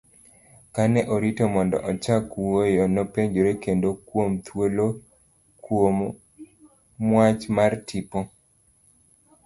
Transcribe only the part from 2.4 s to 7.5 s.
wuoyo, nopenjore kendo kuom thuolo kuom mwach